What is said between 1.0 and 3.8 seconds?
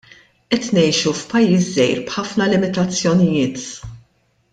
f'pajjiż żgħir b'ħafna limitazzjonijiet.